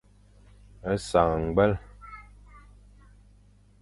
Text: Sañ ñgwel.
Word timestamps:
Sañ 1.09 1.31
ñgwel. 1.45 1.73